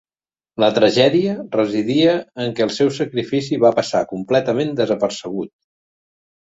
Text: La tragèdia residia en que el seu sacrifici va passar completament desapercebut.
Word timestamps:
La 0.61 0.69
tragèdia 0.77 1.35
residia 1.57 2.15
en 2.47 2.57
que 2.61 2.65
el 2.67 2.73
seu 2.81 2.91
sacrifici 2.99 3.63
va 3.67 3.75
passar 3.83 4.05
completament 4.17 4.77
desapercebut. 4.83 5.59